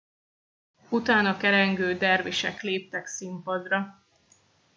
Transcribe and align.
utána 0.89 1.37
kerengő 1.37 1.97
dervisek 1.97 2.61
léptek 2.61 3.05
színpadra 3.07 4.05